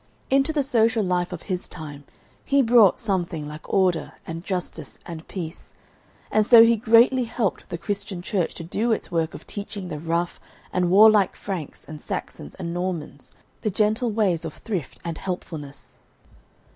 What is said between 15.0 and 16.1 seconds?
and helpfulness.